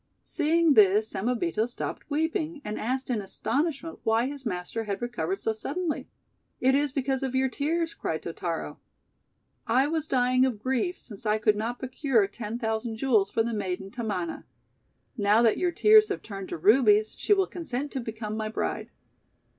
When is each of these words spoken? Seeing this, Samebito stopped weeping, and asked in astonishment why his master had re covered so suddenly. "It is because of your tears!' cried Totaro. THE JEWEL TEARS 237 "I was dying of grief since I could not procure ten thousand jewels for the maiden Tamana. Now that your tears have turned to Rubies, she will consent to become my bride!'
Seeing 0.23 0.73
this, 0.73 1.07
Samebito 1.13 1.67
stopped 1.69 2.09
weeping, 2.09 2.59
and 2.65 2.79
asked 2.79 3.11
in 3.11 3.21
astonishment 3.21 3.99
why 4.01 4.25
his 4.25 4.47
master 4.47 4.85
had 4.85 4.99
re 4.99 5.07
covered 5.07 5.37
so 5.39 5.53
suddenly. 5.53 6.09
"It 6.59 6.73
is 6.73 6.91
because 6.91 7.21
of 7.21 7.35
your 7.35 7.49
tears!' 7.49 7.93
cried 7.93 8.23
Totaro. 8.23 8.79
THE 8.79 8.79
JEWEL 9.67 9.67
TEARS 9.67 9.67
237 9.67 9.67
"I 9.67 9.87
was 9.89 10.07
dying 10.33 10.45
of 10.47 10.59
grief 10.59 10.97
since 10.97 11.27
I 11.27 11.37
could 11.37 11.55
not 11.55 11.77
procure 11.77 12.25
ten 12.25 12.57
thousand 12.57 12.97
jewels 12.97 13.29
for 13.29 13.43
the 13.43 13.53
maiden 13.53 13.91
Tamana. 13.91 14.45
Now 15.17 15.43
that 15.43 15.59
your 15.59 15.71
tears 15.71 16.09
have 16.09 16.23
turned 16.23 16.49
to 16.49 16.57
Rubies, 16.57 17.13
she 17.15 17.33
will 17.33 17.45
consent 17.45 17.91
to 17.91 17.99
become 17.99 18.35
my 18.35 18.49
bride!' 18.49 18.89